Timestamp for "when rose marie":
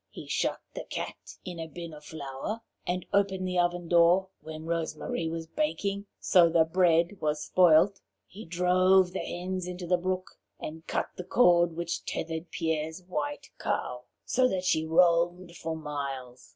4.39-5.29